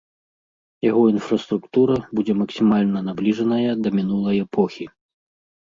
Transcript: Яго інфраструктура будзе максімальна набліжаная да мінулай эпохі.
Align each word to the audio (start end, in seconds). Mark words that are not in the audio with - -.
Яго 0.89 1.03
інфраструктура 1.15 1.99
будзе 2.17 2.33
максімальна 2.41 2.99
набліжаная 3.13 3.71
да 3.85 3.89
мінулай 4.01 4.37
эпохі. 4.49 4.93